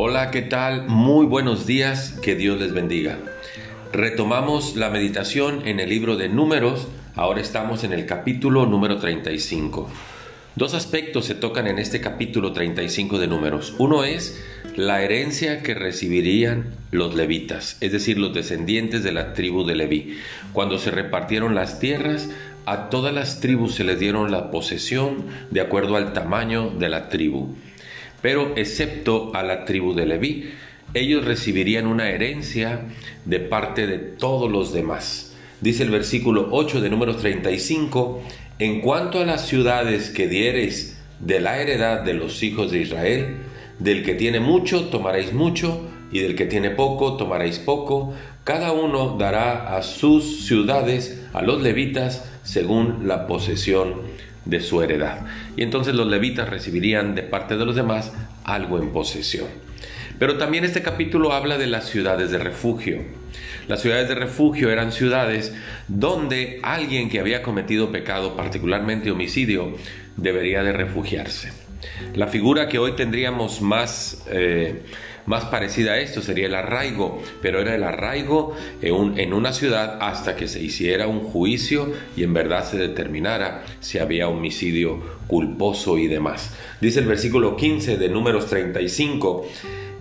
[0.00, 0.86] Hola, ¿qué tal?
[0.86, 3.18] Muy buenos días, que Dios les bendiga.
[3.92, 6.86] Retomamos la meditación en el libro de números,
[7.16, 9.90] ahora estamos en el capítulo número 35.
[10.54, 13.74] Dos aspectos se tocan en este capítulo 35 de números.
[13.78, 14.40] Uno es
[14.76, 20.16] la herencia que recibirían los levitas, es decir, los descendientes de la tribu de Leví.
[20.52, 22.30] Cuando se repartieron las tierras,
[22.66, 27.08] a todas las tribus se les dieron la posesión de acuerdo al tamaño de la
[27.08, 27.56] tribu
[28.20, 30.50] pero excepto a la tribu de Leví,
[30.94, 32.86] ellos recibirían una herencia
[33.24, 35.34] de parte de todos los demás.
[35.60, 38.22] Dice el versículo 8 de número 35,
[38.58, 43.36] en cuanto a las ciudades que diereis de la heredad de los hijos de Israel,
[43.78, 48.14] del que tiene mucho tomaréis mucho, y del que tiene poco tomaréis poco,
[48.44, 53.96] cada uno dará a sus ciudades, a los levitas, según la posesión
[54.48, 55.26] de su heredad.
[55.56, 58.12] Y entonces los levitas recibirían de parte de los demás
[58.44, 59.46] algo en posesión.
[60.18, 63.02] Pero también este capítulo habla de las ciudades de refugio.
[63.68, 65.54] Las ciudades de refugio eran ciudades
[65.86, 69.76] donde alguien que había cometido pecado, particularmente homicidio,
[70.16, 71.67] debería de refugiarse.
[72.14, 74.82] La figura que hoy tendríamos más eh,
[75.28, 80.34] más parecida a esto sería el arraigo, pero era el arraigo en, una ciudad hasta
[80.34, 86.08] que se hiciera un juicio y en verdad se determinara si había homicidio culposo y
[86.08, 86.54] demás.
[86.80, 89.46] Dice el versículo 15 de números 35,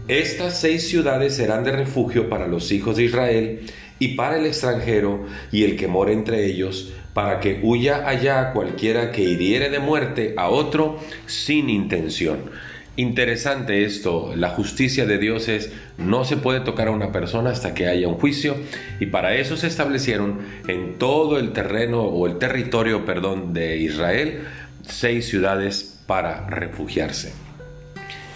[0.07, 3.59] estas seis ciudades serán de refugio para los hijos de Israel
[3.99, 9.11] y para el extranjero y el que mora entre ellos, para que huya allá cualquiera
[9.11, 12.51] que hiriere de muerte a otro sin intención.
[12.95, 17.73] Interesante esto, la justicia de Dios es no se puede tocar a una persona hasta
[17.73, 18.55] que haya un juicio
[18.99, 24.43] y para eso se establecieron en todo el terreno o el territorio, perdón, de Israel
[24.87, 27.33] seis ciudades para refugiarse.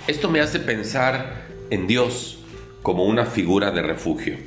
[0.07, 2.39] Esto me hace pensar en Dios
[2.81, 4.37] como una figura de refugio.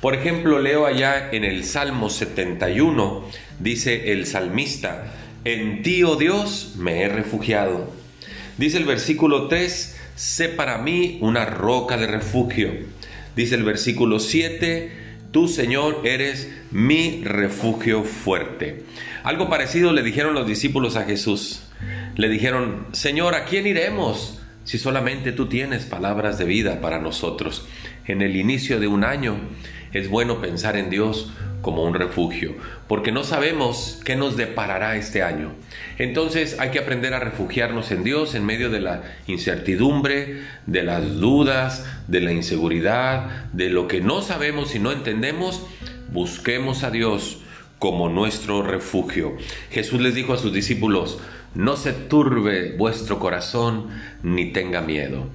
[0.00, 3.24] Por ejemplo, leo allá en el Salmo 71,
[3.58, 5.12] dice el salmista,
[5.44, 8.00] en ti, oh Dios, me he refugiado
[8.60, 12.74] Dice el versículo 3, sé para mí una roca de refugio.
[13.34, 14.92] Dice el versículo 7,
[15.30, 18.84] tú Señor eres mi refugio fuerte.
[19.22, 21.62] Algo parecido le dijeron los discípulos a Jesús.
[22.16, 27.66] Le dijeron, Señor, ¿a quién iremos si solamente tú tienes palabras de vida para nosotros?
[28.06, 29.36] En el inicio de un año
[29.92, 31.32] es bueno pensar en Dios
[31.62, 32.54] como un refugio,
[32.88, 35.52] porque no sabemos qué nos deparará este año.
[35.98, 41.16] Entonces hay que aprender a refugiarnos en Dios en medio de la incertidumbre, de las
[41.16, 45.66] dudas, de la inseguridad, de lo que no sabemos y no entendemos.
[46.10, 47.40] Busquemos a Dios
[47.80, 49.36] como nuestro refugio.
[49.70, 51.18] Jesús les dijo a sus discípulos,
[51.54, 53.88] no se turbe vuestro corazón
[54.22, 55.26] ni tenga miedo.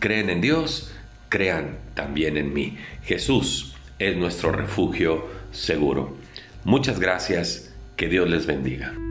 [0.00, 0.92] Creen en Dios,
[1.30, 2.76] crean también en mí.
[3.04, 6.16] Jesús es nuestro refugio seguro.
[6.64, 9.01] Muchas gracias, que Dios les bendiga.